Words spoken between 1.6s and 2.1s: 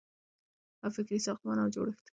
او جوړښت